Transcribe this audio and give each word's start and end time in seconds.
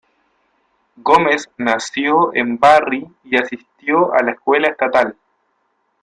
Gómez 0.95 1.51
nació 1.59 2.33
en 2.33 2.57
Barry 2.57 3.05
y 3.23 3.37
asistió 3.37 4.11
a 4.15 4.23
la 4.23 4.31
escuela 4.31 4.69
estatal. 4.69 5.15